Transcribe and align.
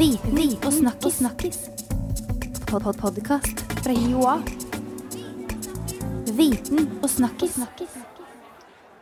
Viten 0.00 0.38
og 0.64 0.72
snakkis. 0.72 1.14
snakkis. 1.20 1.58
Pod 2.70 2.82
-pod 2.82 2.96
Podkast 3.00 3.58
fra 3.84 3.92
Joa. 3.92 4.38
Viten 6.38 6.88
og 7.02 7.10
snakkis. 7.10 7.58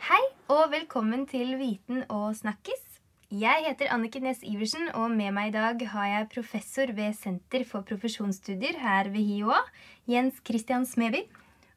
Hei, 0.09 0.25
og 0.49 0.73
velkommen 0.73 1.27
til 1.27 1.55
Viten 1.59 2.03
og 2.09 2.35
snakkis. 2.37 2.83
Jeg 3.31 3.65
heter 3.69 3.95
Anniken 3.95 4.23
Næss 4.23 4.43
Iversen, 4.43 4.89
og 4.95 5.11
med 5.11 5.31
meg 5.31 5.49
i 5.49 5.53
dag 5.53 5.89
har 5.89 6.07
jeg 6.07 6.29
professor 6.35 6.93
ved 6.93 7.15
Senter 7.15 7.65
for 7.65 7.81
profesjonsstudier 7.81 8.79
her 8.79 9.05
ved 9.05 9.23
HiOA, 9.23 9.61
Jens 10.09 10.35
Christian 10.45 10.87
Smeby, 10.87 11.23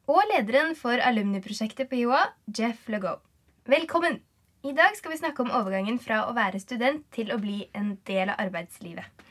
og 0.08 0.22
lederen 0.34 0.74
for 0.76 0.98
alumniprosjektet 0.98 1.88
på 1.88 1.94
HiOA, 1.94 2.24
Jeff 2.58 2.88
Legault. 2.88 3.22
Velkommen! 3.66 4.31
I 4.62 4.70
dag 4.78 4.94
skal 4.94 5.10
vi 5.10 5.18
snakke 5.18 5.42
om 5.42 5.50
overgangen 5.50 5.96
fra 5.98 6.20
å 6.28 6.34
være 6.36 6.60
student 6.62 7.02
til 7.10 7.32
å 7.34 7.38
bli 7.42 7.64
en 7.74 7.96
del 8.06 8.30
av 8.30 8.38
arbeidslivet. 8.44 9.24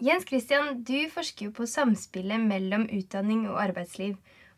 Jens 0.00 0.24
Christian, 0.24 0.78
du 0.88 1.04
forsker 1.12 1.50
jo 1.50 1.52
på 1.58 1.66
samspillet 1.68 2.40
mellom 2.40 2.86
utdanning 2.88 3.42
og 3.50 3.58
arbeidsliv. 3.60 4.14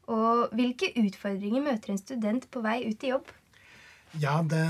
Og 0.07 0.55
hvilke 0.55 0.93
utfordringer 1.03 1.65
møter 1.65 1.91
en 1.91 1.99
student 1.99 2.47
på 2.55 2.63
vei 2.63 2.85
ut 2.87 3.03
i 3.03 3.11
jobb? 3.11 3.33
Ja, 4.23 4.37
det, 4.47 4.63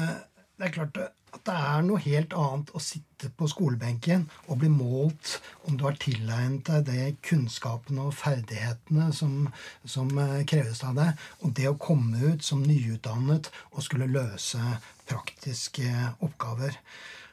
det 0.59 0.69
er 0.69 0.74
klart 0.77 0.98
at 1.33 1.45
det 1.47 1.55
er 1.56 1.84
noe 1.87 2.01
helt 2.05 2.34
annet 2.37 2.70
å 2.77 2.80
sitte 2.83 3.30
på 3.38 3.48
skolebenken 3.48 4.27
og 4.52 4.59
bli 4.60 4.69
målt 4.73 5.38
om 5.65 5.79
du 5.80 5.87
har 5.87 5.97
tilegnet 6.01 6.69
deg 6.69 6.84
de 6.91 7.06
kunnskapene 7.24 8.05
og 8.10 8.16
ferdighetene 8.19 9.09
som, 9.16 9.48
som 9.88 10.12
eh, 10.20 10.43
kreves 10.48 10.84
av 10.84 10.98
deg, 11.01 11.24
og 11.41 11.55
det 11.57 11.70
å 11.70 11.79
komme 11.80 12.20
ut 12.34 12.45
som 12.45 12.62
nyutdannet 12.66 13.48
og 13.73 13.87
skulle 13.87 14.10
løse 14.12 14.60
praktiske 15.09 15.88
oppgaver. 16.20 16.77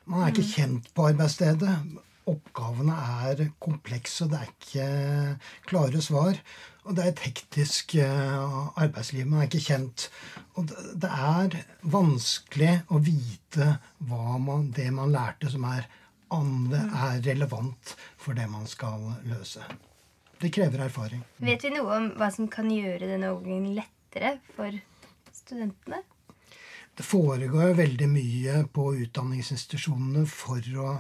Man 0.10 0.24
er 0.24 0.34
ikke 0.34 0.48
kjent 0.56 0.90
på 0.96 1.10
arbeidsstedet. 1.12 1.76
Oppgavene 2.30 2.96
er 3.26 3.50
komplekse, 3.62 4.26
og 4.26 4.34
det 4.34 4.40
er 4.40 4.50
ikke 4.54 4.90
klare 5.70 6.02
svar. 6.06 6.40
Og 6.90 6.96
det 6.98 7.04
er 7.04 7.12
et 7.12 7.22
hektisk 7.28 7.94
eh, 8.02 8.46
arbeidsliv. 8.82 9.28
Man 9.30 9.44
er 9.44 9.50
ikke 9.50 9.62
kjent. 9.62 10.08
Og 10.58 10.72
det, 10.74 11.10
er 11.10 11.54
vanskelig 11.86 12.72
å 12.90 12.98
vite 13.06 13.76
hva 14.10 14.40
man, 14.42 14.72
det 14.74 14.88
man 14.96 15.14
lærte, 15.14 15.52
som 15.54 15.68
er, 15.70 15.86
er 16.34 17.22
relevant 17.28 17.94
for 18.18 18.34
det 18.34 18.48
man 18.50 18.66
skal 18.70 19.06
løse. 19.30 19.62
Det 20.42 20.50
krever 20.56 20.82
erfaring. 20.88 21.22
Vet 21.46 21.68
vi 21.68 21.76
noe 21.76 21.94
om 22.00 22.10
hva 22.18 22.32
som 22.34 22.50
kan 22.50 22.72
gjøre 22.74 23.06
denne 23.06 23.36
overgangen 23.36 23.78
lettere 23.78 24.40
for 24.56 24.74
studentene? 25.36 26.02
Det 26.98 27.06
foregår 27.06 27.78
veldig 27.78 28.10
mye 28.12 28.64
på 28.74 28.90
utdanningsinstitusjonene 29.06 30.26
for 30.28 30.74
å 30.82 30.98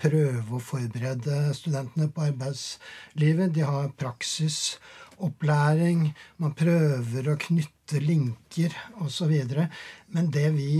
prøve 0.00 0.56
å 0.56 0.62
forberede 0.62 1.54
studentene 1.56 2.08
på 2.12 2.26
arbeidslivet. 2.28 3.54
De 3.54 3.62
har 3.66 3.92
praksisopplæring, 4.00 6.08
man 6.42 6.56
prøver 6.58 7.30
å 7.30 7.40
knytte 7.46 8.02
linker 8.02 8.74
osv. 9.04 9.34
Men 10.14 10.32
det 10.34 10.48
vi 10.56 10.74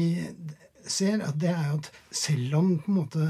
ser, 0.85 1.25
det 1.39 1.53
er 1.53 1.71
at 1.77 1.93
selv 2.13 2.59
om 2.61 2.69
måte 2.91 3.25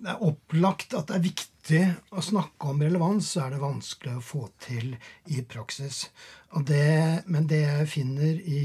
det 0.00 0.14
er 0.14 0.22
opplagt 0.24 0.94
at 0.96 1.10
det 1.10 1.16
er 1.16 1.24
viktig 1.26 1.80
å 2.16 2.22
snakke 2.24 2.70
om 2.72 2.80
relevans, 2.80 3.34
så 3.34 3.44
er 3.44 3.54
det 3.54 3.60
vanskelig 3.60 4.14
å 4.16 4.24
få 4.24 4.46
til 4.64 4.94
i 5.28 5.42
praksis. 5.44 6.06
Det, 6.66 7.24
men 7.28 7.48
det 7.50 7.60
jeg 7.60 7.90
finner 7.92 8.38
i, 8.40 8.62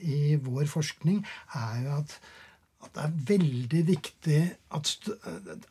i, 0.00 0.20
vår 0.40 0.70
forskning, 0.72 1.20
er 1.58 1.82
jo 1.84 1.98
at, 2.00 2.16
at 2.80 2.94
det 2.96 3.02
er 3.04 3.16
veldig 3.28 3.80
viktig 3.88 4.40
at 4.76 4.90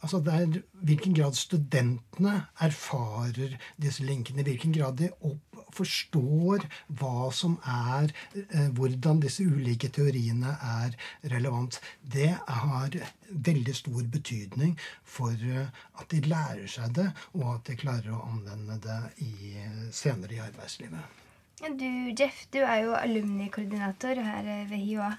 altså 0.02 0.19
det 0.25 0.33
er 0.33 0.59
hvilken 0.85 1.16
grad 1.17 1.38
studentene 1.38 2.35
erfarer 2.61 3.55
disse 3.81 4.03
linkene. 4.05 4.45
Hvilken 4.45 4.75
grad 4.75 4.99
de 5.01 5.09
opp, 5.25 5.49
forstår 5.75 6.66
hva 6.99 7.29
som 7.35 7.57
er 7.67 8.11
eh, 8.34 8.69
Hvordan 8.75 9.22
disse 9.23 9.45
ulike 9.45 9.89
teoriene 9.94 10.56
er 10.66 10.95
relevant. 11.34 11.79
Det 12.01 12.31
har 12.47 12.95
veldig 13.29 13.75
stor 13.78 14.03
betydning 14.11 14.75
for 15.03 15.34
eh, 15.34 15.69
at 16.00 16.09
de 16.13 16.22
lærer 16.25 16.67
seg 16.69 16.95
det, 16.97 17.09
og 17.38 17.47
at 17.55 17.69
de 17.69 17.79
klarer 17.79 18.13
å 18.16 18.25
anvende 18.31 18.79
det 18.85 19.00
i, 19.25 19.55
senere 19.94 20.38
i 20.38 20.44
arbeidslivet. 20.44 21.25
Du, 21.59 21.89
Jeff, 22.16 22.45
du 22.53 22.61
er 22.63 22.85
jo 22.85 22.94
alumnikoordinator 22.95 24.22
her 24.23 24.45
ved 24.69 24.79
HiOA. 24.79 25.11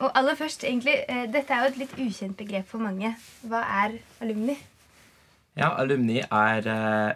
Og 0.00 0.10
aller 0.16 0.36
først, 0.36 0.64
egentlig, 0.64 0.96
Dette 1.32 1.52
er 1.52 1.64
jo 1.64 1.70
et 1.70 1.80
litt 1.82 1.96
ukjent 2.00 2.36
begrep 2.38 2.68
for 2.68 2.82
mange. 2.82 3.12
Hva 3.44 3.60
er 3.84 3.98
alumni? 4.24 4.56
Ja, 5.58 5.74
alumni 5.82 6.20
er 6.22 6.68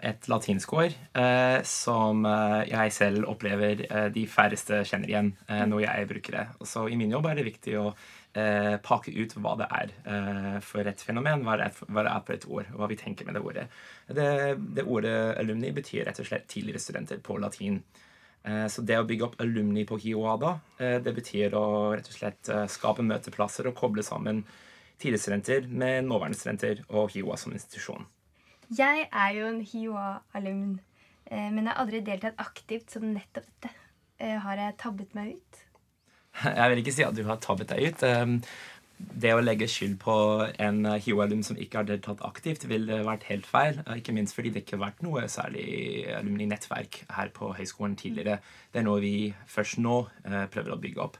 et 0.04 0.26
latinsk 0.28 0.72
ord 0.74 0.92
eh, 1.16 1.60
som 1.64 2.26
jeg 2.68 2.92
selv 2.92 3.28
opplever 3.30 3.84
de 4.12 4.24
færreste 4.28 4.82
kjenner 4.84 5.08
igjen 5.08 5.30
når 5.70 5.86
jeg 5.86 6.10
bruker 6.10 6.36
det. 6.36 6.44
Så 6.68 6.84
I 6.90 6.98
min 7.00 7.14
jobb 7.14 7.30
er 7.30 7.38
det 7.38 7.46
viktig 7.46 7.78
å 7.80 7.86
eh, 8.34 8.76
pakke 8.82 9.12
ut 9.14 9.34
hva 9.38 9.54
det 9.58 9.68
er 9.78 9.92
eh, 10.10 10.56
for 10.64 10.86
et 10.86 11.02
fenomen, 11.06 11.44
hva 11.46 11.58
det, 11.60 11.68
er, 11.70 12.24
for 12.26 12.34
et 12.34 12.48
ord, 12.48 12.70
hva 12.74 12.88
vi 12.90 12.98
tenker 13.00 13.26
med 13.26 13.38
det 13.38 13.44
ordet. 13.44 13.66
Det, 14.08 14.28
det 14.76 14.86
ordet 14.86 15.14
alumni 15.40 15.72
betyr 15.74 16.04
rett 16.08 16.20
og 16.20 16.28
slett 16.28 16.48
tidligere 16.50 16.82
studenter 16.82 17.22
på 17.24 17.38
latin. 17.42 17.80
Så 18.44 18.82
det 18.84 18.98
å 19.00 19.06
bygge 19.08 19.24
opp 19.24 19.38
alumni 19.40 19.86
på 19.88 19.96
HiOA 20.02 20.34
da, 20.36 20.50
det 21.00 21.14
betyr 21.16 21.54
å 21.56 21.66
rett 21.94 22.10
og 22.10 22.16
slett 22.18 22.50
skape 22.68 23.00
møteplasser 23.00 23.70
og 23.70 23.78
koble 23.78 24.04
sammen 24.04 24.42
tidligere 25.00 25.22
studenter 25.22 25.68
med 25.68 26.04
nåværende 26.10 26.36
studenter 26.36 26.82
og 26.90 27.14
HiOA 27.14 27.38
som 27.40 27.56
institusjon. 27.56 28.04
Jeg 28.76 29.06
er 29.08 29.30
jo 29.38 29.48
en 29.48 29.62
HiOA-alumn, 29.64 30.76
men 31.30 31.62
jeg 31.62 31.70
har 31.70 31.80
aldri 31.86 32.02
deltatt 32.04 32.44
aktivt 32.44 32.92
som 32.92 33.08
nettopp 33.14 33.48
dette. 33.48 33.72
Har 34.44 34.60
jeg 34.60 34.76
tabbet 34.80 35.16
meg 35.16 35.38
ut? 35.38 35.64
Jeg 36.58 36.70
vil 36.70 36.80
ikke 36.82 36.94
si 36.94 37.04
at 37.06 37.14
du 37.14 37.22
har 37.28 37.38
tabbet 37.42 37.70
deg 37.70 37.92
ut. 37.92 38.04
Det 38.98 39.32
å 39.34 39.42
legge 39.42 39.66
skyld 39.70 39.96
på 40.02 40.14
en 40.62 40.84
HiO-alum 40.86 41.42
som 41.46 41.58
ikke 41.58 41.80
har 41.80 41.86
deltatt 41.88 42.22
aktivt, 42.26 42.66
ville 42.70 43.00
vært 43.06 43.26
helt 43.30 43.46
feil. 43.46 43.80
Ikke 43.96 44.14
minst 44.14 44.36
fordi 44.36 44.52
det 44.54 44.62
ikke 44.64 44.76
har 44.78 44.84
vært 44.88 45.02
noe 45.04 45.26
særlig 45.30 45.66
alumni-nettverk 46.14 47.00
her 47.16 47.32
på 47.34 47.52
høyskolen 47.58 47.96
tidligere. 47.98 48.38
Det 48.72 48.82
er 48.82 48.86
noe 48.86 49.02
vi 49.02 49.16
først 49.50 49.80
nå 49.82 50.04
prøver 50.22 50.74
å 50.74 50.80
bygge 50.82 51.02
opp. 51.04 51.18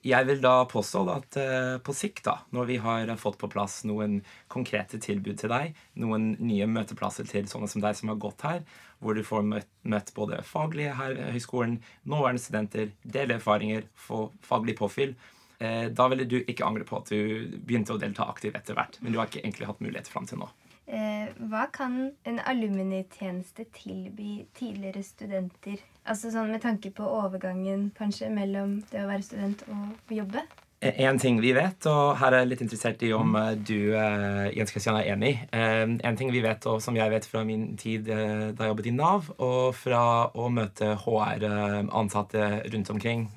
Jeg 0.00 0.24
vil 0.30 0.38
da 0.40 0.64
påstå 0.64 1.00
at 1.12 1.36
på 1.84 1.92
sikt, 1.92 2.22
da, 2.24 2.38
når 2.56 2.68
vi 2.70 2.78
har 2.80 3.10
fått 3.20 3.36
på 3.40 3.50
plass 3.52 3.82
noen 3.84 4.22
konkrete 4.48 4.96
tilbud 4.96 5.36
til 5.42 5.52
deg, 5.52 5.74
noen 6.00 6.30
nye 6.40 6.68
møteplasser 6.72 7.28
til 7.28 7.50
sånne 7.50 7.68
som 7.68 7.84
deg 7.84 7.98
som 7.98 8.08
har 8.08 8.16
gått 8.22 8.46
her, 8.48 8.62
hvor 9.04 9.12
du 9.12 9.20
får 9.24 9.44
møtt 9.44 10.14
både 10.16 10.40
faglige 10.48 10.96
her 10.96 11.12
ved 11.18 11.36
høyskolen, 11.36 11.76
nåværende 12.08 12.40
studenter, 12.40 12.94
dele 13.04 13.36
erfaringer, 13.36 13.84
få 13.92 14.30
faglig 14.40 14.78
påfyll, 14.80 15.12
da 15.60 16.08
ville 16.08 16.24
du 16.24 16.38
ikke 16.40 16.64
angre 16.64 16.86
på 16.88 16.96
at 17.02 17.12
du 17.12 17.58
begynte 17.60 17.92
å 17.92 18.00
delta 18.00 18.24
aktivt 18.32 18.56
etter 18.56 18.78
hvert. 18.78 18.96
Men 19.04 19.12
du 19.12 19.20
har 19.20 19.28
ikke 19.28 19.42
egentlig 19.42 19.68
hatt 19.68 19.82
mulighet 19.84 20.08
fram 20.08 20.28
til 20.28 20.40
nå. 20.40 20.48
Hva 20.90 21.66
kan 21.70 21.98
en 22.26 22.40
alumnitjeneste 22.50 23.68
tilby 23.76 24.40
tidligere 24.58 25.04
studenter? 25.06 25.78
Altså 26.02 26.32
sånn 26.34 26.50
Med 26.50 26.64
tanke 26.64 26.90
på 26.90 27.06
overgangen 27.06 27.90
kanskje 27.98 28.32
mellom 28.32 28.80
det 28.90 29.04
å 29.04 29.10
være 29.10 29.26
student 29.28 29.62
og 29.70 30.10
jobbe? 30.16 30.42
En 30.80 31.18
ting 31.20 31.36
vi 31.44 31.52
vet, 31.52 31.84
og 31.90 32.14
her 32.16 32.32
er 32.32 32.40
jeg 32.40 32.48
litt 32.54 32.62
interessert 32.64 33.02
i 33.04 33.10
om 33.12 33.34
du 33.68 33.92
Jens 33.92 34.72
Christian, 34.72 34.96
er 34.96 35.10
enig 35.12 35.34
En 35.52 36.16
ting 36.16 36.32
vi 36.32 36.40
vet, 36.40 36.64
og 36.66 36.80
som 36.80 36.96
jeg 36.96 37.12
vet 37.12 37.28
fra 37.28 37.44
min 37.44 37.74
tid 37.76 38.08
da 38.08 38.64
jeg 38.64 38.72
jobbet 38.72 38.88
i 38.88 38.94
Nav, 38.96 39.28
og 39.36 39.76
fra 39.76 40.02
å 40.32 40.48
møte 40.48 40.94
HR-ansatte 41.04 42.48
rundt 42.72 42.94
omkring 42.96 43.28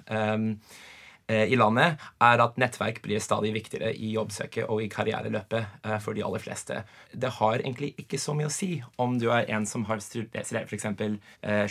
i 1.32 1.56
landet, 1.56 2.02
er 2.20 2.42
at 2.44 2.58
nettverk 2.60 3.00
blir 3.06 3.22
stadig 3.24 3.54
viktigere 3.56 3.94
i 3.96 4.10
jobbsøket 4.14 4.68
og 4.68 4.82
i 4.84 4.90
karriereløpet 4.92 5.88
for 6.04 6.18
de 6.18 6.24
aller 6.26 6.44
fleste. 6.44 6.82
Det 7.16 7.32
har 7.40 7.62
egentlig 7.62 7.94
ikke 8.02 8.20
så 8.20 8.36
mye 8.36 8.50
å 8.50 8.54
si 8.54 8.74
om 9.00 9.16
du 9.22 9.30
er 9.32 9.48
en 9.56 9.64
som 9.70 9.86
har 9.88 10.04
studert 10.04 10.52
f.eks. 10.68 10.86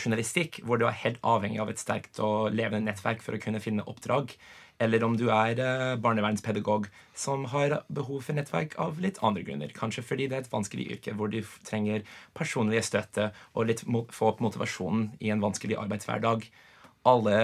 journalistikk, 0.00 0.62
hvor 0.64 0.80
du 0.80 0.86
er 0.88 0.96
helt 1.04 1.20
avhengig 1.20 1.60
av 1.60 1.68
et 1.68 1.82
sterkt 1.82 2.22
og 2.24 2.56
levende 2.56 2.88
nettverk 2.88 3.20
for 3.20 3.36
å 3.36 3.42
kunne 3.44 3.60
finne 3.60 3.84
oppdrag, 3.84 4.32
eller 4.82 5.04
om 5.04 5.20
du 5.20 5.28
er 5.30 5.60
barnevernspedagog 6.02 6.88
som 7.14 7.44
har 7.52 7.82
behov 7.92 8.24
for 8.24 8.34
nettverk 8.34 8.74
av 8.82 8.98
litt 9.04 9.20
andre 9.22 9.44
grunner. 9.46 9.76
Kanskje 9.76 10.02
fordi 10.02 10.26
det 10.32 10.38
er 10.38 10.46
et 10.46 10.52
vanskelig 10.52 10.88
yrke 10.96 11.14
hvor 11.18 11.30
du 11.30 11.42
trenger 11.68 12.08
personlige 12.34 12.88
støtte 12.88 13.30
og 13.52 13.68
litt 13.68 13.84
få 13.84 14.32
opp 14.32 14.40
motivasjonen 14.42 15.12
i 15.20 15.30
en 15.30 15.44
vanskelig 15.44 15.76
arbeidshverdag 15.84 16.48
alle 17.08 17.36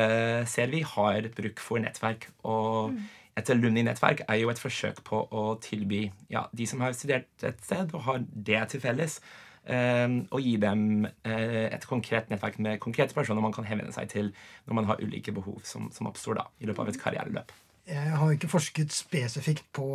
ser 0.51 0.71
vi 0.73 0.83
har 0.87 1.29
bruk 1.37 1.63
for 1.63 1.83
nettverk. 1.83 2.29
Og 2.49 2.95
et 3.39 3.51
alumni-nettverk 3.55 4.25
er 4.27 4.41
jo 4.41 4.51
et 4.53 4.63
forsøk 4.63 5.03
på 5.07 5.21
å 5.35 5.45
tilby 5.63 6.07
ja, 6.33 6.47
de 6.53 6.67
som 6.67 6.83
har 6.83 6.97
studert 6.97 7.47
et 7.47 7.61
sted 7.65 7.95
og 7.95 8.05
har 8.09 8.25
det 8.33 8.65
til 8.73 8.83
felles, 8.83 9.21
eh, 9.65 10.09
å 10.31 10.43
gi 10.43 10.57
dem 10.63 11.07
eh, 11.07 11.69
et 11.69 11.87
konkret 11.87 12.31
nettverk 12.33 12.59
med 12.65 12.83
konkrete 12.83 13.15
personer 13.17 13.45
man 13.45 13.55
kan 13.55 13.69
henvende 13.69 13.95
seg 13.95 14.11
til 14.15 14.33
når 14.67 14.81
man 14.81 14.91
har 14.91 15.03
ulike 15.03 15.35
behov 15.35 15.63
som, 15.69 15.91
som 15.95 16.11
oppstår 16.11 16.41
da, 16.41 16.49
i 16.59 16.71
løpet 16.71 16.85
av 16.85 16.93
et 16.93 17.03
karriereløp. 17.03 17.57
Jeg 17.89 18.17
har 18.21 18.33
ikke 18.35 18.51
forsket 18.53 18.93
spesifikt 18.93 19.65
på 19.73 19.87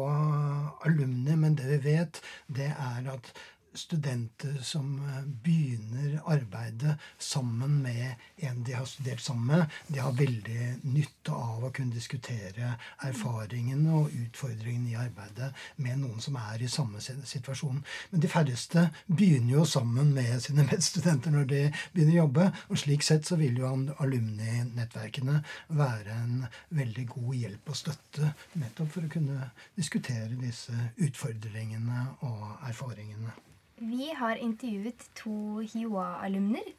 alumni, 0.87 1.35
men 1.37 1.53
det 1.59 1.67
vi 1.69 1.91
vet, 1.91 2.23
det 2.49 2.71
er 2.71 3.09
at 3.13 3.29
studenter 3.73 4.57
som 4.61 4.99
eh, 4.99 5.21
begynner 5.43 6.21
arbeidet 6.25 6.95
sammen 7.17 7.81
med 7.81 8.15
en 8.35 8.63
de 8.63 8.73
har 8.73 8.85
studert 8.85 9.21
sammen 9.21 9.45
med. 9.47 9.65
De 9.87 9.99
har 9.99 10.11
veldig 10.17 10.67
nytte 10.83 11.31
av 11.31 11.63
å 11.63 11.71
kunne 11.73 11.95
diskutere 11.95 12.73
erfaringene 13.03 13.93
og 13.97 14.13
utfordringene 14.13 14.93
i 14.93 14.99
arbeidet 14.99 15.51
med 15.75 16.01
noen 16.03 16.21
som 16.23 16.37
er 16.39 16.63
i 16.63 16.71
samme 16.71 17.01
situasjon. 17.01 17.81
Men 18.11 18.23
de 18.23 18.31
færreste 18.31 18.87
begynner 19.07 19.57
jo 19.57 19.65
sammen 19.69 20.13
med 20.15 20.41
sine 20.43 20.67
medstudenter 20.71 21.33
når 21.33 21.49
de 21.49 21.63
begynner 21.93 22.17
å 22.17 22.21
jobbe. 22.23 22.49
Og 22.69 22.81
slik 22.83 23.05
sett 23.05 23.27
så 23.27 23.39
vil 23.39 23.57
jo 23.61 23.71
alumni-nettverkene 23.73 25.39
være 25.73 26.19
en 26.19 26.45
veldig 26.73 27.07
god 27.15 27.31
hjelp 27.39 27.73
og 27.73 27.79
støtte 27.79 28.33
nettopp 28.59 28.93
for 28.93 29.07
å 29.07 29.13
kunne 29.13 29.49
diskutere 29.77 30.31
disse 30.37 30.91
utfordringene 31.01 32.05
og 32.27 32.69
erfaringene. 32.69 33.33
Vi 33.83 34.13
har 34.15 34.39
intervjuet 34.39 35.01
to 35.17 35.59
HiOA-alumner. 35.59 36.69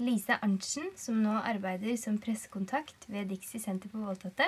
Lise 0.00 0.38
Arntzen, 0.40 0.86
som 0.96 1.18
nå 1.20 1.34
arbeider 1.44 1.98
som 2.00 2.16
pressekontakt 2.20 3.04
ved 3.12 3.28
Dixie 3.28 3.60
senter 3.60 3.90
på 3.92 4.00
voldtatte. 4.00 4.46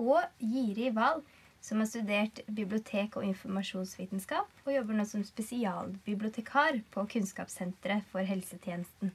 Og 0.00 0.20
Giri 0.40 0.90
Wahl, 0.92 1.22
som 1.64 1.80
har 1.80 1.88
studert 1.88 2.42
bibliotek- 2.44 3.16
og 3.16 3.24
informasjonsvitenskap 3.24 4.66
og 4.66 4.74
jobber 4.74 4.98
nå 4.98 5.06
som 5.08 5.24
spesialbibliotekar 5.24 6.82
på 6.92 7.06
Kunnskapssenteret 7.14 8.04
for 8.12 8.24
helsetjenesten. 8.24 9.14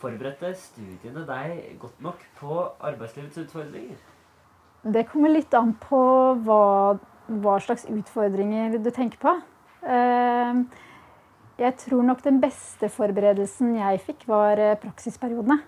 Forberedte 0.00 0.54
studiene 0.60 1.26
deg 1.28 1.76
godt 1.82 2.00
nok 2.04 2.24
på 2.40 2.56
arbeidslivets 2.80 3.42
utfordringer? 3.44 4.00
Det 4.96 5.04
kommer 5.12 5.36
litt 5.36 5.52
an 5.60 5.76
på 5.80 6.00
hva, 6.48 6.96
hva 7.28 7.60
slags 7.60 7.84
utfordringer 7.92 8.80
du 8.80 8.90
tenker 8.92 9.20
på. 9.20 9.36
Uh, 9.84 10.64
jeg 11.54 11.76
tror 11.78 12.02
nok 12.02 12.22
den 12.24 12.40
beste 12.42 12.88
forberedelsen 12.90 13.76
jeg 13.78 14.00
fikk, 14.02 14.24
var 14.26 14.58
eh, 14.58 14.78
praksisperiodene. 14.80 15.60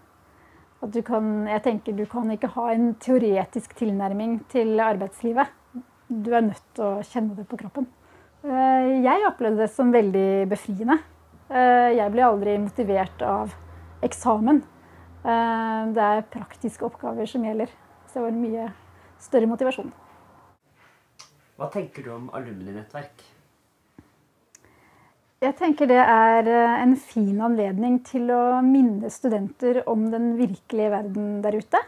At 0.82 0.96
kan, 1.06 1.28
jeg 1.48 1.62
tenker 1.62 1.94
du 1.96 2.02
kan 2.10 2.30
ikke 2.34 2.50
ha 2.56 2.70
en 2.74 2.88
teoretisk 3.00 3.76
tilnærming 3.78 4.40
til 4.50 4.80
arbeidslivet. 4.82 5.52
Du 6.10 6.32
er 6.34 6.48
nødt 6.48 6.64
til 6.74 6.84
å 6.84 7.04
kjenne 7.06 7.36
det 7.38 7.46
på 7.50 7.58
kroppen. 7.60 7.86
Eh, 8.42 8.96
jeg 9.04 9.28
opplevde 9.30 9.62
det 9.62 9.70
som 9.74 9.94
veldig 9.94 10.48
befriende. 10.50 10.98
Eh, 11.50 11.94
jeg 12.00 12.14
ble 12.14 12.26
aldri 12.26 12.56
motivert 12.62 13.22
av 13.22 13.54
eksamen. 14.06 14.64
Det 15.26 16.02
er 16.02 16.20
praktiske 16.30 16.84
oppgaver 16.86 17.26
som 17.26 17.42
gjelder. 17.42 17.72
Så 18.06 18.20
det 18.20 18.26
var 18.28 18.36
mye 18.36 18.66
større 19.18 19.48
motivasjon. 19.50 19.88
Hva 21.58 21.66
tenker 21.72 22.06
du 22.06 22.12
om 22.14 22.28
alumninettverk? 22.36 23.24
Jeg 25.46 25.54
tenker 25.60 25.86
det 25.86 26.00
er 26.00 26.48
eh, 26.50 26.78
en 26.82 26.96
fin 26.98 27.36
anledning 27.44 28.00
til 28.06 28.32
å 28.34 28.58
minne 28.66 29.06
studenter 29.14 29.84
om 29.86 30.08
den 30.10 30.32
virkelige 30.40 30.90
verden 30.90 31.36
der 31.44 31.58
ute. 31.60 31.82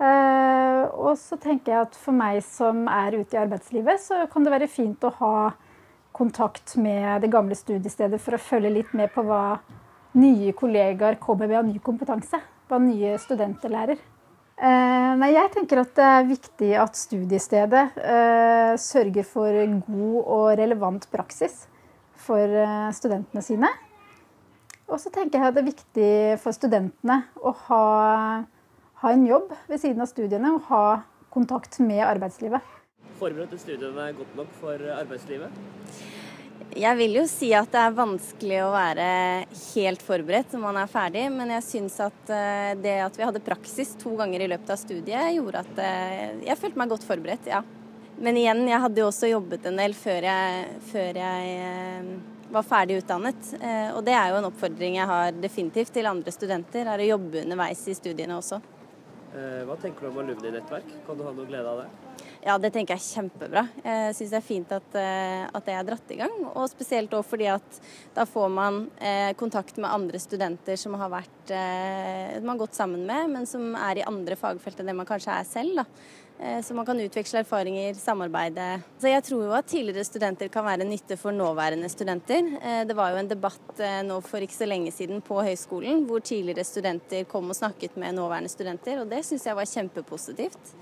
Eh, 0.00 0.84
og 0.96 1.12
så 1.20 1.36
tenker 1.42 1.74
jeg 1.74 1.88
at 1.90 1.98
for 1.98 2.16
meg 2.16 2.40
som 2.46 2.86
er 2.88 3.18
ute 3.18 3.36
i 3.36 3.40
arbeidslivet, 3.42 4.00
så 4.00 4.22
kan 4.32 4.46
det 4.46 4.54
være 4.54 4.70
fint 4.70 5.04
å 5.04 5.12
ha 5.18 5.34
kontakt 6.16 6.76
med 6.80 7.26
det 7.26 7.30
gamle 7.34 7.58
studiestedet 7.58 8.22
for 8.22 8.38
å 8.38 8.40
følge 8.40 8.72
litt 8.78 8.96
med 8.96 9.12
på 9.12 9.26
hva 9.28 9.58
nye 10.16 10.56
kollegaer 10.56 11.20
kommer 11.20 11.50
med 11.50 11.60
av 11.60 11.68
ny 11.68 11.76
kompetanse. 11.84 12.40
Hva 12.70 12.80
nye 12.80 13.18
studenter 13.20 13.74
lærer. 13.76 14.00
Eh, 14.56 15.12
nei, 15.20 15.34
jeg 15.34 15.52
tenker 15.58 15.82
at 15.82 15.92
det 15.98 16.08
er 16.14 16.32
viktig 16.32 16.72
at 16.80 16.96
studiestedet 16.96 17.86
sørger 18.80 19.26
for 19.28 19.62
god 19.84 20.18
og 20.22 20.50
relevant 20.62 21.10
praksis 21.12 21.66
for 22.24 22.40
eh, 22.64 22.88
studentene 22.96 23.44
sine. 23.44 23.70
Og 24.88 24.98
så 25.00 25.12
tenker 25.12 25.40
jeg 25.40 25.48
at 25.48 25.56
det 25.56 25.62
er 25.62 25.70
viktig 25.70 26.10
for 26.42 26.56
studentene 26.56 27.22
å 27.40 27.54
ha, 27.68 27.84
ha 29.00 29.12
en 29.12 29.26
jobb 29.28 29.54
ved 29.70 29.80
siden 29.80 30.04
av 30.04 30.10
studiene 30.10 30.56
og 30.56 30.66
ha 30.68 30.84
kontakt 31.34 31.80
med 31.82 32.04
arbeidslivet. 32.04 32.74
Forberedte 33.18 33.58
studiene 33.60 34.10
godt 34.18 34.36
nok 34.38 34.52
for 34.60 34.82
arbeidslivet? 34.98 35.62
Jeg 36.74 36.98
vil 36.98 37.12
jo 37.20 37.22
si 37.30 37.50
at 37.54 37.70
det 37.70 37.80
er 37.80 37.94
vanskelig 37.94 38.58
å 38.64 38.72
være 38.72 39.06
helt 39.74 40.02
forberedt 40.02 40.54
når 40.54 40.62
man 40.64 40.78
er 40.80 40.90
ferdig, 40.90 41.24
men 41.30 41.52
jeg 41.54 41.66
syns 41.66 42.00
at 42.02 42.32
eh, 42.34 42.72
det 42.82 42.96
at 43.04 43.18
vi 43.18 43.26
hadde 43.26 43.42
praksis 43.46 43.92
to 44.00 44.14
ganger 44.18 44.42
i 44.42 44.48
løpet 44.50 44.72
av 44.74 44.80
studiet, 44.80 45.34
gjorde 45.36 45.62
at 45.62 45.82
eh, 45.84 46.40
jeg 46.48 46.58
følte 46.58 46.80
meg 46.80 46.90
godt 46.90 47.06
forberedt, 47.06 47.50
ja. 47.50 47.62
Men 48.18 48.36
igjen, 48.38 48.62
jeg 48.68 48.80
hadde 48.80 49.02
jo 49.02 49.08
også 49.08 49.30
jobbet 49.30 49.66
en 49.66 49.80
del 49.80 49.94
før 49.98 50.28
jeg, 50.28 50.68
før 50.92 51.18
jeg 51.18 51.56
eh, 51.64 52.12
var 52.54 52.66
ferdig 52.66 53.00
utdannet. 53.02 53.50
Eh, 53.58 53.90
og 53.94 54.04
det 54.06 54.14
er 54.14 54.30
jo 54.30 54.38
en 54.38 54.48
oppfordring 54.50 54.98
jeg 55.00 55.10
har 55.10 55.34
definitivt 55.42 55.94
til 55.96 56.08
andre 56.10 56.34
studenter, 56.34 56.86
er 56.86 57.02
å 57.02 57.10
jobbe 57.14 57.42
underveis 57.42 57.82
i 57.90 57.96
studiene 57.98 58.38
også. 58.38 58.60
Eh, 59.34 59.62
hva 59.66 59.76
tenker 59.82 60.06
du 60.06 60.12
om 60.12 60.22
alumni-nettverk? 60.22 60.94
Kan 61.08 61.18
du 61.18 61.26
ha 61.26 61.34
noe 61.34 61.48
glede 61.48 61.70
av 61.72 61.82
det? 61.82 61.88
Ja, 62.44 62.58
det 62.60 62.74
tenker 62.74 62.92
jeg 62.92 63.00
er 63.00 63.22
kjempebra. 63.22 63.62
Jeg 63.80 64.16
syns 64.18 64.32
det 64.34 64.36
er 64.36 64.44
fint 64.44 64.72
at, 64.76 64.96
at, 65.00 65.62
det 65.64 65.72
er 65.72 65.86
dratt 65.88 66.10
i 66.12 66.18
gang. 66.18 66.34
Og 66.50 66.66
spesielt 66.68 67.14
også 67.16 67.30
fordi 67.30 67.46
at 67.48 67.78
da 68.12 68.26
får 68.28 68.50
man 68.52 68.82
eh, 69.00 69.30
kontakt 69.40 69.78
med 69.80 69.88
andre 69.88 70.20
studenter 70.20 70.76
som 70.76 70.92
har 71.00 71.08
vært 71.08 71.54
eh, 71.56 72.36
man 72.42 72.52
har 72.52 72.66
gått 72.66 72.76
sammen 72.76 73.06
med, 73.08 73.32
men 73.32 73.48
som 73.48 73.72
er 73.72 74.02
i 74.02 74.04
andre 74.04 74.36
fagfelt 74.36 74.82
enn 74.82 74.92
det 74.92 74.96
man 74.98 75.08
kanskje 75.08 75.38
er 75.38 75.48
selv. 75.48 75.80
Da. 75.80 75.86
Eh, 76.38 76.62
så 76.62 76.74
man 76.74 76.86
kan 76.86 77.00
utveksle 77.00 77.38
erfaringer, 77.38 77.94
samarbeide. 77.94 78.80
Så 78.98 79.08
jeg 79.08 79.22
tror 79.24 79.44
jo 79.46 79.54
at 79.54 79.68
tidligere 79.70 80.04
studenter 80.04 80.50
kan 80.52 80.66
være 80.66 80.86
nytte 80.88 81.16
for 81.16 81.32
nåværende 81.32 81.88
studenter. 81.88 82.58
Eh, 82.60 82.82
det 82.88 82.96
var 82.98 83.12
jo 83.12 83.22
en 83.22 83.30
debatt 83.30 83.80
eh, 83.80 84.02
nå 84.02 84.18
for 84.26 84.42
ikke 84.42 84.56
så 84.56 84.68
lenge 84.68 84.92
siden 84.92 85.22
på 85.22 85.38
høyskolen 85.46 86.04
hvor 86.08 86.24
tidligere 86.24 86.66
studenter 86.66 87.24
kom 87.30 87.48
og 87.48 87.58
snakket 87.58 87.96
med 87.96 88.18
nåværende 88.18 88.50
studenter, 88.50 89.00
og 89.00 89.10
det 89.10 89.22
syns 89.24 89.46
jeg 89.46 89.56
var 89.56 89.70
kjempepositivt. 89.70 90.74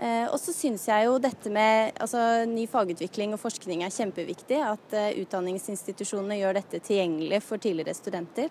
Og 0.00 0.38
så 0.40 0.54
syns 0.56 0.86
jeg 0.88 1.04
jo 1.04 1.18
dette 1.22 1.50
med 1.52 1.92
altså, 2.00 2.42
ny 2.48 2.64
fagutvikling 2.70 3.34
og 3.36 3.40
forskning 3.42 3.84
er 3.84 3.92
kjempeviktig. 3.92 4.58
At 4.64 4.96
utdanningsinstitusjonene 5.20 6.38
gjør 6.40 6.56
dette 6.58 6.80
tilgjengelig 6.82 7.42
for 7.44 7.62
tidligere 7.62 7.94
studenter. 7.94 8.48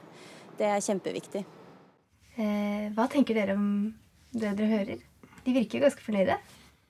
Det 0.59 0.69
er 0.69 0.85
kjempeviktig. 0.85 1.41
hva 2.95 3.07
tenker 3.11 3.41
dere 3.41 3.57
om 3.57 3.67
det 4.31 4.53
dere 4.59 4.71
hører? 4.77 5.05
De 5.43 5.55
virker 5.57 5.83
ganske 5.83 6.05
fornøyde. 6.05 6.37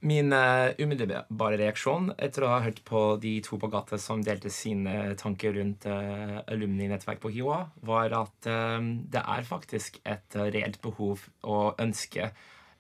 Min 0.01 0.33
umiddelbare 0.33 1.59
reaksjon 1.61 2.07
etter 2.17 2.47
å 2.47 2.53
ha 2.55 2.61
hørt 2.63 2.79
på 2.87 3.01
de 3.21 3.35
to 3.45 3.59
på 3.61 3.69
gata 3.69 3.99
som 4.01 4.23
delte 4.25 4.49
sine 4.49 5.11
tanker 5.19 5.53
rundt 5.53 5.85
uh, 5.85 6.39
alumni-nettverk 6.49 7.21
på 7.21 7.29
HiOA, 7.35 7.59
var 7.85 8.15
at 8.17 8.49
uh, 8.49 8.81
det 8.81 9.21
er 9.21 9.45
faktisk 9.45 9.99
et 10.01 10.39
uh, 10.39 10.47
reelt 10.49 10.81
behov 10.81 11.27
og 11.45 11.77
ønske 11.83 12.31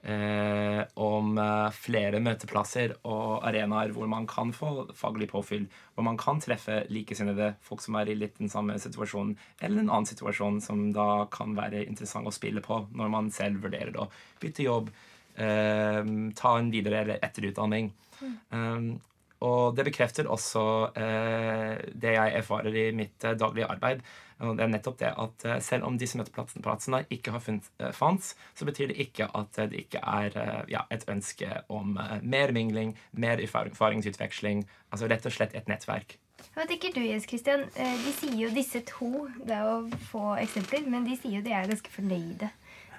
om 0.01 1.35
flere 1.77 2.17
møteplasser 2.25 2.95
og 3.05 3.43
arenaer 3.45 3.91
hvor 3.93 4.07
man 4.09 4.23
kan 4.25 4.49
få 4.49 4.87
faglig 4.97 5.27
påfyll, 5.29 5.67
hvor 5.93 6.07
man 6.07 6.17
kan 6.17 6.41
treffe 6.41 6.79
likesinnede 6.89 7.51
folk 7.61 7.83
som 7.85 7.99
er 7.99 8.09
i 8.09 8.15
litt 8.17 8.39
den 8.39 8.49
samme 8.49 8.79
situasjonen, 8.81 9.35
eller 9.61 9.83
en 9.83 9.91
annen 9.91 10.09
situasjon 10.09 10.57
som 10.65 10.87
da 10.95 11.27
kan 11.29 11.53
være 11.53 11.83
interessant 11.85 12.25
å 12.25 12.33
spille 12.33 12.65
på 12.65 12.79
når 12.97 13.13
man 13.13 13.29
selv 13.35 13.61
vurderer 13.67 13.93
å 14.01 14.09
bytte 14.41 14.65
jobb 14.65 14.89
eh, 15.35 16.03
ta 16.35 16.57
en 16.57 16.71
videre- 16.73 17.05
eller 17.05 17.21
etterutdanning. 17.21 17.91
Mm. 18.21 18.35
Um, 18.49 18.91
og 19.41 19.75
det 19.75 19.87
bekrefter 19.87 20.29
også 20.29 20.63
eh, 20.93 21.79
det 21.97 22.13
jeg 22.13 22.33
erfarer 22.37 22.75
i 22.77 22.91
mitt 22.93 23.23
eh, 23.25 23.37
daglige 23.37 23.69
arbeid. 23.73 24.03
Og 24.41 24.57
det 24.57 24.65
er 24.65 24.71
nettopp 24.73 24.97
det 25.01 25.11
at 25.23 25.45
eh, 25.45 25.59
selv 25.63 25.87
om 25.87 25.99
disse 26.01 26.19
møteplassene 26.19 27.03
ikke 27.13 27.35
har 27.35 27.43
funnet 27.43 27.67
eh, 27.79 27.93
fantes, 27.95 28.33
så 28.57 28.67
betyr 28.67 28.91
det 28.91 28.99
ikke 29.05 29.29
at 29.37 29.61
det 29.71 29.83
ikke 29.85 30.01
er 30.01 30.37
eh, 30.41 30.57
ja, 30.73 30.85
et 30.93 31.05
ønske 31.11 31.61
om 31.69 31.93
mer 32.21 32.53
mingling, 32.55 32.95
mer 33.11 33.41
erfaringsutveksling. 33.43 34.65
Altså 34.91 35.09
rett 35.11 35.25
og 35.29 35.35
slett 35.35 35.55
et 35.57 35.69
nettverk. 35.71 36.17
Hva 36.55 36.65
tenker 36.65 36.89
du, 36.95 37.03
Jens 37.05 37.27
Christian? 37.29 37.67
De 37.75 38.11
sier 38.17 38.33
jo 38.33 38.47
disse 38.51 38.81
to, 38.89 39.27
det 39.45 39.53
er 39.53 39.67
å 39.69 39.83
få 40.09 40.33
eksempler, 40.41 40.87
men 40.89 41.05
de 41.05 41.13
sier 41.19 41.37
jo 41.37 41.45
de 41.45 41.53
er 41.53 41.69
ganske 41.69 41.93
fornøyde 41.93 42.49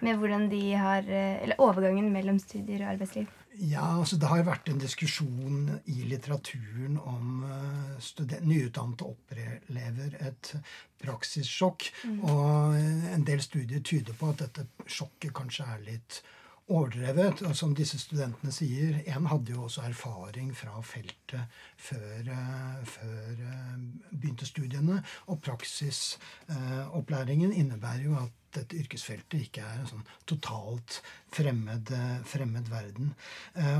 med 0.03 0.19
hvordan 0.19 0.49
de 0.51 0.63
har 0.75 1.07
eh, 1.07 1.43
Eller 1.43 1.61
overgangen 1.63 2.13
mellom 2.13 2.39
studier 2.43 2.85
og 2.85 2.95
arbeidsliv? 2.97 3.31
Ja, 3.61 3.99
altså 3.99 4.17
Det 4.17 4.29
har 4.29 4.41
jo 4.41 4.49
vært 4.49 4.69
en 4.73 4.81
diskusjon 4.81 5.57
i 5.93 6.07
litteraturen 6.09 6.97
om 6.99 7.43
uh, 7.45 8.41
nyutdannede 8.41 9.05
opplever 9.05 10.17
et 10.25 10.55
praksissjokk. 11.03 11.91
Mm. 12.09 12.23
Og 12.25 12.79
en 13.13 13.27
del 13.29 13.43
studier 13.45 13.85
tyder 13.85 14.17
på 14.17 14.33
at 14.33 14.47
dette 14.47 14.67
sjokket 14.87 15.35
kanskje 15.37 15.69
er 15.69 15.85
litt 15.91 16.23
overdrevet. 16.69 17.43
Og 17.49 17.57
som 17.57 17.75
disse 17.77 17.99
studentene 18.01 18.53
sier, 18.55 19.03
en 19.15 19.27
hadde 19.31 19.53
jo 19.55 19.63
også 19.67 19.81
erfaring 19.89 20.57
fra 20.57 20.81
feltet 20.87 21.43
før, 21.77 22.21
uh, 22.29 22.87
før 22.87 23.33
uh, 23.41 23.77
begynte 24.13 24.47
studiene. 24.49 25.03
Og 25.33 25.37
praksisopplæringen 25.43 27.53
innebærer 27.53 28.05
jo 28.07 28.15
at 28.21 28.31
dette 28.53 28.77
yrkesfeltet 28.77 29.41
ikke 29.47 29.63
er 29.65 29.79
en 29.81 29.87
sånn 29.89 30.09
totalt 30.29 30.99
fremmed, 31.33 31.89
fremmed 32.29 32.69
verden. 32.69 33.15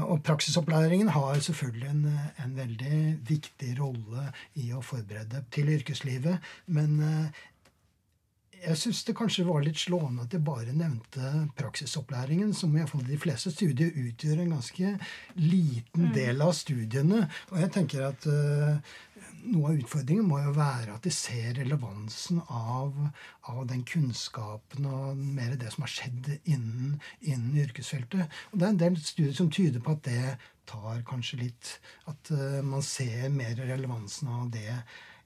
Og 0.09 0.25
praksisopplæringen 0.25 1.13
har 1.13 1.37
selvfølgelig 1.45 1.91
en, 1.91 2.07
en 2.41 2.57
veldig 2.57 3.21
viktig 3.29 3.77
rolle 3.83 4.33
i 4.65 4.73
å 4.73 4.81
forberede 4.81 5.45
til 5.53 5.69
yrkeslivet. 5.75 6.41
Men 6.73 6.97
jeg 8.73 8.81
syns 8.81 9.03
det 9.05 9.15
kanskje 9.17 9.45
var 9.47 9.63
litt 9.65 9.81
slående 9.81 10.25
at 10.25 10.35
jeg 10.35 10.45
bare 10.47 10.73
nevnte 10.73 11.47
praksisopplæringen, 11.59 12.55
som 12.57 12.73
i 12.77 12.87
fall 12.89 13.05
de 13.07 13.19
fleste 13.21 13.53
studier 13.53 13.93
utgjør 14.07 14.43
en 14.43 14.55
ganske 14.57 14.93
liten 15.41 16.09
mm. 16.09 16.13
del 16.17 16.45
av 16.45 16.55
studiene. 16.57 17.27
Og 17.53 17.59
jeg 17.61 17.73
tenker 17.75 18.07
at 18.07 18.27
uh, 18.31 18.95
noe 19.45 19.73
av 19.73 19.83
utfordringen 19.83 20.29
må 20.29 20.41
jo 20.45 20.55
være 20.57 20.97
at 20.97 21.05
de 21.05 21.13
ser 21.15 21.53
relevansen 21.59 22.41
av, 22.49 22.97
av, 23.51 23.63
den 23.69 23.85
kunnskapen 23.89 24.89
og 24.89 25.21
mer 25.21 25.57
det 25.61 25.73
som 25.75 25.85
har 25.87 25.93
skjedd 25.93 26.33
innen, 26.43 26.97
innen, 27.21 27.61
yrkesfeltet. 27.67 28.41
Og 28.53 28.59
det 28.59 28.69
er 28.69 28.75
en 28.75 28.83
del 28.87 29.01
studier 29.03 29.37
som 29.37 29.53
tyder 29.53 29.85
på 29.85 29.97
at 29.99 30.05
det 30.09 30.37
tar 30.71 31.03
kanskje 31.05 31.41
litt 31.41 31.73
At 32.09 32.31
uh, 32.33 32.61
man 32.65 32.85
ser 32.87 33.29
mer 33.35 33.59
relevansen 33.59 34.31
av 34.33 34.53
det 34.55 34.81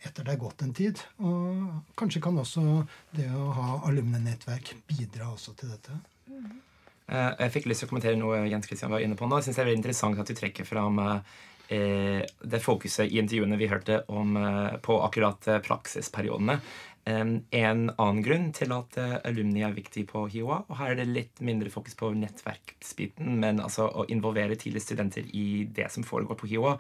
etter 0.05 0.27
det 0.27 0.35
er 0.35 0.41
gått 0.41 0.63
en 0.65 0.75
tid. 0.77 1.01
Og 1.23 1.97
kanskje 1.99 2.23
kan 2.25 2.39
også 2.39 2.85
det 3.17 3.29
å 3.33 3.51
ha 3.57 3.81
alumnenettverk 3.89 4.75
bidra 4.89 5.31
også 5.33 5.57
til 5.59 5.73
dette. 5.75 5.99
Mm. 6.31 6.63
Jeg 7.07 7.53
fikk 7.55 7.69
lyst 7.71 7.85
til 7.85 7.89
å 7.89 7.91
kommentere 7.93 8.19
noe 8.19 8.41
Jens 8.51 8.67
Christian 8.67 8.91
var 8.91 9.05
inne 9.05 9.19
på 9.19 9.29
nå. 9.29 9.39
Jeg 9.39 9.49
synes 9.49 9.59
det 9.59 9.63
er 9.63 9.69
veldig 9.69 9.83
interessant 9.83 10.23
at 10.23 10.31
du 10.31 10.35
trekker 10.35 10.67
fram 10.67 10.99
eh, 11.07 12.25
det 12.27 12.63
fokuset 12.65 13.07
i 13.07 13.21
intervjuene 13.23 13.59
vi 13.61 13.71
hørte 13.71 14.01
om 14.11 14.35
eh, 14.41 14.75
på 14.83 14.99
akkurat 15.07 15.51
praksisperiodene. 15.67 16.59
En 17.07 17.43
annen 17.55 18.23
grunn 18.27 18.49
til 18.51 18.73
at 18.75 18.97
uh, 18.99 19.13
alumni 19.29 19.61
er 19.63 19.75
viktig 19.77 20.03
på 20.11 20.25
HiOA, 20.33 20.57
og 20.67 20.79
her 20.81 20.91
er 20.91 20.99
det 20.99 21.05
litt 21.07 21.43
mindre 21.45 21.71
fokus 21.71 21.95
på 21.95 22.09
nettverksbiten, 22.19 23.37
men 23.45 23.61
altså 23.63 23.87
å 23.87 24.09
involvere 24.11 24.57
tidligere 24.59 24.83
studenter 24.83 25.29
i 25.31 25.69
det 25.71 25.87
som 25.95 26.03
foregår 26.07 26.39
på 26.41 26.51
HiOA, 26.51 26.73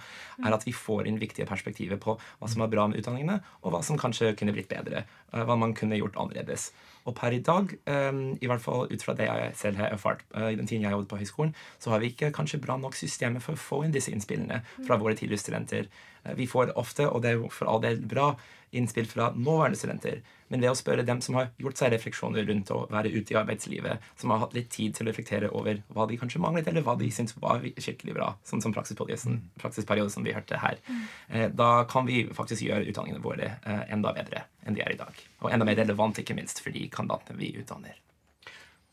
er 0.42 0.56
at 0.56 0.66
vi 0.66 0.74
får 0.74 1.06
inn 1.06 1.20
viktige 1.22 1.46
perspektiver 1.46 2.00
på 2.02 2.16
hva 2.18 2.50
som 2.50 2.64
er 2.64 2.72
bra 2.72 2.88
med 2.90 2.98
utdanningene, 3.04 3.38
og 3.62 3.76
hva 3.76 3.84
som 3.86 4.00
kanskje 4.02 4.32
kunne 4.40 4.56
blitt 4.56 4.72
bedre. 4.72 5.04
Uh, 5.30 5.44
hva 5.46 5.54
man 5.62 5.76
kunne 5.78 6.00
gjort 6.00 6.18
annerledes. 6.18 6.72
Og 7.06 7.14
per 7.14 7.30
i 7.30 7.38
dag, 7.38 7.70
i 7.86 8.48
hvert 8.50 8.62
fall 8.64 8.88
ut 8.90 9.02
fra 9.06 9.12
det 9.14 9.28
jeg 9.28 9.50
selv 9.60 9.78
har 9.78 9.92
erfart 9.94 10.24
uh, 10.34 10.48
i 10.50 10.56
den 10.58 10.66
tiden 10.66 10.82
jeg 10.82 10.90
jobbet 10.90 11.12
på 11.12 11.20
høyskolen, 11.20 11.52
så 11.78 11.92
har 11.92 12.02
vi 12.02 12.10
ikke 12.10 12.32
kanskje 12.34 12.58
bra 12.64 12.74
nok 12.82 12.98
systemer 12.98 13.44
for 13.44 13.54
å 13.54 13.62
få 13.62 13.78
inn 13.86 13.94
disse 13.94 14.10
innspillene 14.10 14.58
fra 14.80 14.98
våre 14.98 15.14
tidligere 15.14 15.44
studenter. 15.44 15.86
Vi 16.34 16.48
får 16.50 16.74
ofte, 16.74 17.06
og 17.06 17.22
det 17.22 17.36
er 17.36 17.44
for 17.54 17.70
all 17.70 17.84
del 17.84 18.00
bra, 18.02 18.32
innspill 18.78 19.08
fra 19.10 19.30
nåværende 19.34 19.78
studenter, 19.78 20.20
men 20.52 20.62
ved 20.62 20.70
å 20.70 20.78
spørre 20.78 21.04
dem 21.06 21.20
som 21.24 21.38
har 21.38 21.50
gjort 21.60 21.80
seg 21.80 21.90
refleksjoner 21.94 22.46
rundt 22.46 22.70
å 22.74 22.82
være 22.92 23.10
ute 23.14 23.34
i 23.34 23.38
arbeidslivet, 23.40 24.04
som 24.20 24.32
har 24.32 24.44
hatt 24.44 24.54
litt 24.56 24.70
tid 24.74 24.94
til 24.96 25.06
å 25.06 25.10
reflektere 25.10 25.50
over 25.50 25.82
hva 25.94 26.06
de 26.10 26.18
kanskje 26.20 26.42
manglet, 26.42 26.68
eller 26.70 26.86
hva 26.86 26.96
de 27.00 27.10
syntes 27.14 27.36
var 27.42 27.64
skikkelig 27.64 28.16
bra, 28.16 28.30
sånn 28.46 28.62
som 28.64 28.74
praksisperiode, 28.76 29.38
praksisperiode 29.60 30.14
som 30.14 30.26
vi 30.26 30.36
hørte 30.36 30.60
her, 30.62 30.78
eh, 31.28 31.48
da 31.50 31.70
kan 31.90 32.06
vi 32.08 32.24
faktisk 32.36 32.68
gjøre 32.68 32.86
utdanningene 32.90 33.24
våre 33.24 33.56
eh, 33.58 33.84
enda 33.96 34.14
bedre 34.16 34.46
enn 34.66 34.76
de 34.76 34.82
er 34.84 34.94
i 34.94 35.00
dag. 35.00 35.22
Og 35.42 35.52
enda 35.52 35.66
mer 35.66 35.78
relevant, 35.78 36.18
ikke 36.18 36.36
minst, 36.38 36.62
for 36.62 36.74
de 36.74 36.88
kandidatene 36.92 37.38
vi 37.40 37.54
utdanner. 37.60 37.98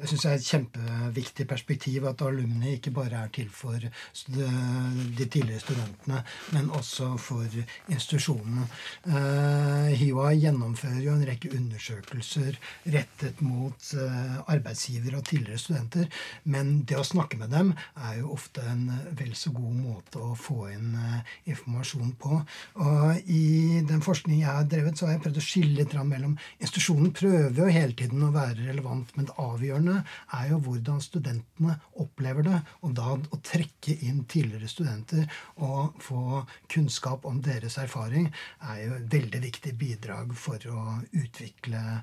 Det 0.03 0.09
syns 0.11 0.23
jeg 0.25 0.35
er 0.35 0.41
et 0.41 0.47
kjempeviktig 0.51 1.45
perspektiv 1.47 2.03
at 2.09 2.21
alumni 2.27 2.73
ikke 2.75 2.91
bare 2.91 3.21
er 3.23 3.29
til 3.31 3.47
for 3.47 3.79
de 3.79 5.27
tidligere 5.31 5.61
studentene, 5.63 6.17
men 6.51 6.67
også 6.75 7.13
for 7.23 7.47
institusjonene. 7.87 8.65
Uh, 9.07 9.93
HiOA 9.95 10.33
gjennomfører 10.41 10.99
jo 11.05 11.13
en 11.13 11.23
rekke 11.29 11.53
undersøkelser 11.55 12.57
rettet 12.97 13.39
mot 13.47 13.93
uh, 13.95 14.41
arbeidsgivere 14.51 15.21
og 15.21 15.29
tidligere 15.29 15.61
studenter, 15.63 16.11
men 16.51 16.73
det 16.83 16.99
å 16.99 17.07
snakke 17.07 17.39
med 17.39 17.55
dem 17.55 17.71
er 17.95 18.19
jo 18.19 18.33
ofte 18.35 18.65
en 18.73 18.89
vel 19.15 19.31
så 19.39 19.53
god 19.55 19.79
måte 19.85 20.19
å 20.19 20.33
få 20.35 20.67
inn 20.73 20.99
uh, 20.99 21.33
informasjon 21.47 22.11
på. 22.19 22.41
Og 22.83 23.31
I 23.31 23.79
den 23.87 24.03
forskningen 24.03 24.43
jeg 24.43 24.51
har 24.51 24.67
drevet, 24.67 24.99
så 24.99 25.07
har 25.07 25.15
jeg 25.15 25.23
prøvd 25.29 25.39
å 25.39 25.47
skille 25.47 25.79
litt 25.79 25.95
mellom 26.03 26.35
Institusjonen 26.59 27.15
prøver 27.15 27.55
jo 27.55 27.71
hele 27.71 27.95
tiden 27.95 28.27
å 28.27 28.33
være 28.35 28.67
relevant, 28.67 29.15
men 29.15 29.31
det 29.31 29.39
avgjørende 29.39 29.92
avgjørende 29.93 30.03
er 30.33 30.49
jo 30.49 30.59
hvordan 30.63 31.01
studentene 31.01 31.75
opplever 32.01 32.43
det. 32.43 32.59
Og 32.83 32.95
da 32.97 33.13
å 33.13 33.39
trekke 33.43 33.95
inn 34.05 34.23
tidligere 34.25 34.67
studenter 34.67 35.27
og 35.55 35.99
få 36.01 36.43
kunnskap 36.71 37.25
om 37.25 37.41
deres 37.41 37.77
erfaring 37.77 38.31
er 38.61 38.83
jo 38.85 38.97
et 38.97 39.07
veldig 39.13 39.43
viktig 39.43 39.75
bidrag 39.77 40.33
for 40.35 40.59
å 40.69 40.99
utvikle 41.11 42.01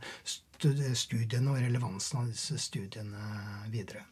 studiene 0.94 1.50
og 1.50 1.61
relevansen 1.62 2.20
av 2.20 2.30
disse 2.30 2.59
studiene 2.61 3.66
videre. 3.73 4.04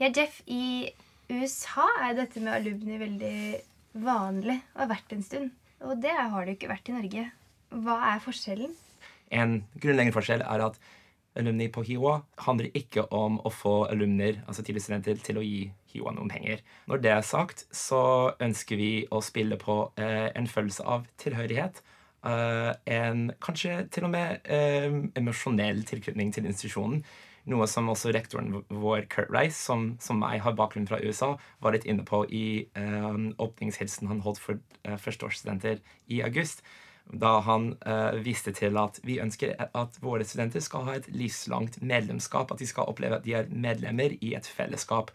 Ja, 0.00 0.08
Jeff, 0.08 0.40
i 0.46 0.90
USA 1.30 1.86
er 2.06 2.16
dette 2.16 2.40
med 2.40 2.54
alumni 2.54 2.96
veldig 2.98 3.40
vanlig 4.00 4.56
og 4.74 4.80
har 4.80 4.94
vært 4.94 5.12
en 5.12 5.26
stund. 5.26 5.50
Og 5.84 6.00
det 6.00 6.12
har 6.12 6.44
det 6.44 6.54
jo 6.54 6.58
ikke 6.58 6.72
vært 6.72 6.88
i 6.88 6.96
Norge. 6.96 7.26
Hva 7.70 7.98
er 8.14 8.24
forskjellen? 8.24 8.72
En 9.30 9.60
grunnleggende 9.78 10.16
forskjell 10.16 10.42
er 10.42 10.64
at 10.64 10.80
alumni 11.38 11.68
på 11.72 11.84
HiOA 11.86 12.20
handler 12.46 12.70
ikke 12.76 13.04
om 13.14 13.38
å 13.46 13.52
få 13.54 13.74
alumner, 13.90 14.40
altså 14.46 14.64
tidligere 14.64 14.86
studenter, 14.86 15.22
til 15.22 15.40
å 15.40 15.44
gi 15.44 15.62
HiOA 15.92 16.14
noen 16.16 16.30
penger. 16.32 16.62
Når 16.90 17.02
det 17.04 17.14
er 17.14 17.26
sagt, 17.26 17.64
så 17.74 18.02
ønsker 18.42 18.80
vi 18.80 18.92
å 19.10 19.22
spille 19.24 19.58
på 19.60 19.82
eh, 20.00 20.28
en 20.34 20.50
følelse 20.50 20.86
av 20.86 21.06
tilhørighet. 21.22 21.82
Eh, 22.26 22.70
en 22.98 23.30
kanskje 23.42 23.82
til 23.94 24.06
og 24.08 24.14
med 24.14 24.46
eh, 24.50 24.90
emosjonell 25.18 25.84
tilknytning 25.88 26.34
til 26.36 26.50
institusjonen. 26.50 27.04
Noe 27.50 27.64
som 27.70 27.88
også 27.88 28.12
rektoren 28.12 28.52
vår, 28.68 29.06
Kurt 29.10 29.30
Rice, 29.32 29.56
som, 29.56 29.94
som 30.02 30.20
meg 30.20 30.42
har 30.44 30.58
bakgrunn 30.58 30.86
fra 30.90 31.00
USA, 31.00 31.32
var 31.64 31.74
litt 31.74 31.86
inne 31.88 32.04
på 32.06 32.22
i 32.28 32.44
eh, 32.76 33.24
åpningshilsen 33.40 34.10
han 34.10 34.22
holdt 34.26 34.42
for 34.42 34.60
eh, 34.84 34.98
førsteårsstudenter 35.00 35.80
i 36.12 36.20
august 36.26 36.60
da 37.12 37.40
han 37.46 37.72
uh, 37.86 38.14
viste 38.22 38.52
til 38.54 38.78
at 38.78 39.00
vi 39.06 39.18
ønsker 39.22 39.56
at 39.58 39.98
våre 40.02 40.26
studenter 40.26 40.62
skal 40.62 40.86
ha 40.86 40.96
et 40.98 41.08
livslangt 41.10 41.80
medlemskap. 41.82 42.52
At 42.52 42.62
de 42.62 42.68
skal 42.70 42.90
oppleve 42.90 43.18
at 43.18 43.26
de 43.26 43.36
er 43.40 43.50
medlemmer 43.50 44.14
i 44.20 44.34
et 44.38 44.46
fellesskap. 44.46 45.10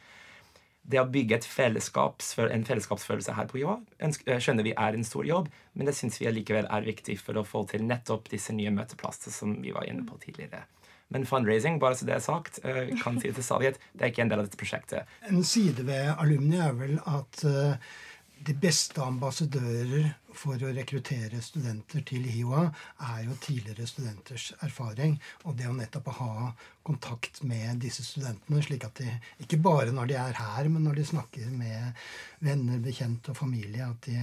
Det 0.85 0.99
å 1.01 1.07
bygge 1.09 1.39
en 1.39 2.65
fellesskapsfølelse 2.67 3.33
her 3.33 3.47
på 3.49 3.57
jobb 3.57 3.87
eh, 3.97 4.37
skjønner 4.37 4.67
vi 4.67 4.75
er 4.77 4.93
en 4.93 5.07
stor 5.07 5.25
jobb, 5.25 5.47
men 5.73 5.89
det 5.89 5.95
syns 5.97 6.19
vi 6.21 6.27
allikevel 6.29 6.67
er 6.69 6.85
viktig 6.85 7.17
for 7.17 7.39
å 7.39 7.45
få 7.47 7.63
til 7.71 7.87
nettopp 7.87 8.29
disse 8.29 8.53
nye 8.53 8.73
møteplassene 8.75 9.33
som 9.33 9.55
vi 9.63 9.73
var 9.73 9.89
inne 9.89 10.05
på 10.05 10.19
tidligere. 10.21 10.67
Men 11.13 11.25
fundraising, 11.25 11.79
bare 11.81 11.97
så 11.97 12.05
det 12.05 12.15
er 12.17 12.21
sagt, 12.25 12.59
uh, 12.65 12.85
kan 13.01 13.17
si 13.21 13.31
til 13.33 13.45
stadighet, 13.45 13.81
det 13.93 14.05
er 14.05 14.13
ikke 14.13 14.25
en 14.25 14.33
del 14.33 14.43
av 14.43 14.49
dette 14.49 14.61
prosjektet. 14.61 15.15
En 15.29 15.41
side 15.45 15.85
ved 15.89 16.11
alumni 16.19 16.61
er 16.61 16.77
vel 16.77 16.99
at 17.01 17.41
uh, 17.49 17.97
de 18.45 18.53
beste 18.59 19.01
ambassadører 19.01 20.09
for 20.35 20.59
å 20.59 20.71
rekruttere 20.75 21.39
studenter 21.43 22.03
til 22.05 22.25
HiOA 22.27 22.65
er 23.07 23.21
jo 23.25 23.37
tidligere 23.41 23.87
studenters 23.89 24.49
erfaring. 24.65 25.15
Og 25.45 25.55
det 25.57 25.69
å 25.69 25.75
nettopp 25.75 26.11
ha 26.19 26.51
kontakt 26.85 27.41
med 27.47 27.81
disse 27.85 28.03
studentene, 28.05 28.61
slik 28.65 28.85
at 28.87 29.01
de 29.01 29.09
ikke 29.45 29.61
bare 29.63 29.95
når 29.95 30.11
de 30.11 30.19
er 30.19 30.37
her, 30.39 30.69
men 30.69 30.85
når 30.85 30.99
de 30.99 31.09
snakker 31.13 31.49
med 31.55 32.05
venner, 32.45 32.83
bekjente 32.83 33.33
og 33.33 33.39
familie, 33.39 33.87
at 33.87 34.09
de 34.09 34.19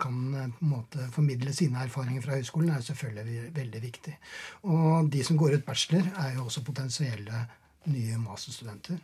kan 0.00 0.18
på 0.32 0.64
en 0.64 0.72
måte 0.72 1.06
formidle 1.12 1.52
sine 1.54 1.82
erfaringer 1.84 2.24
fra 2.24 2.38
høyskolen, 2.38 2.72
er 2.72 2.84
selvfølgelig 2.84 3.48
veldig 3.56 3.82
viktig. 3.82 4.16
Og 4.72 5.10
de 5.12 5.24
som 5.24 5.38
går 5.40 5.58
ut 5.58 5.66
bachelor, 5.66 6.08
er 6.24 6.36
jo 6.38 6.48
også 6.48 6.64
potensielle 6.64 7.46
nye 7.92 8.20
masterstudenter. 8.22 9.00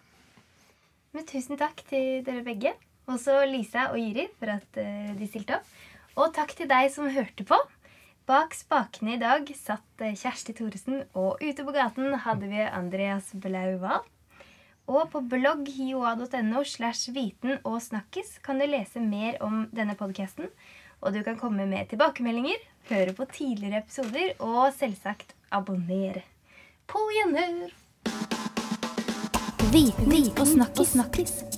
Men 1.17 1.27
tusen 1.29 1.61
takk 1.61 1.83
til 1.89 2.23
dere 2.25 2.45
begge. 2.47 2.75
Også 3.09 3.41
Lisa 3.49 3.89
og 3.93 3.99
Jiri 4.01 4.27
for 4.37 4.53
at 4.53 4.79
eh, 4.81 5.15
de 5.17 5.29
stilte 5.29 5.57
opp. 5.57 5.75
Og 6.19 6.33
takk 6.37 6.53
til 6.59 6.69
deg 6.69 6.91
som 6.93 7.09
hørte 7.13 7.47
på. 7.47 7.57
Bak 8.29 8.53
spakene 8.53 9.15
i 9.15 9.21
dag 9.21 9.49
satt 9.57 10.05
eh, 10.05 10.17
Kjersti 10.19 10.53
Thoresen, 10.59 11.05
og 11.17 11.41
ute 11.41 11.65
på 11.65 11.73
gaten 11.73 12.13
hadde 12.27 12.51
vi 12.51 12.61
Andreas 12.67 13.31
Blauval. 13.33 14.05
Og 14.89 15.09
på 15.13 15.21
blogg 15.25 15.69
hioa.no 15.69 16.63
slash 16.65 17.13
viten 17.17 17.59
og 17.61 17.81
snakkis 17.85 18.39
kan 18.45 18.61
du 18.61 18.65
lese 18.69 19.01
mer 19.05 19.37
om 19.45 19.67
denne 19.73 19.97
podkasten. 19.97 20.49
Og 21.05 21.15
du 21.15 21.21
kan 21.25 21.37
komme 21.41 21.69
med 21.69 21.89
tilbakemeldinger, 21.93 22.59
høre 22.89 23.15
på 23.17 23.29
tidligere 23.33 23.85
episoder 23.85 24.33
og 24.45 24.73
selvsagt 24.77 25.37
abonnere. 25.55 26.25
På 26.89 27.05
gjenhør! 27.15 27.69
Viten 29.69 30.13
og 30.41 30.85
snakkis. 30.89 31.58